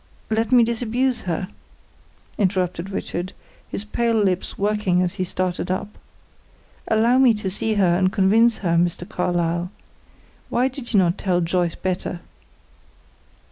"Let 0.31 0.51
me 0.51 0.63
disabuse 0.63 1.21
her," 1.29 1.47
interrupted 2.35 2.89
Richard, 2.89 3.33
his 3.69 3.85
pale 3.85 4.15
lips 4.15 4.57
working 4.57 4.99
as 5.03 5.13
he 5.13 5.23
started 5.23 5.69
up. 5.69 5.89
"Allow 6.87 7.19
me 7.19 7.35
to 7.35 7.51
see 7.51 7.75
her 7.75 7.95
and 7.99 8.11
convince 8.11 8.57
her, 8.65 8.77
Mr. 8.77 9.07
Carlyle. 9.07 9.69
Why 10.49 10.69
did 10.69 10.91
you 10.91 10.97
not 10.97 11.19
tell 11.19 11.39
Joyce 11.39 11.75
better?" 11.75 12.19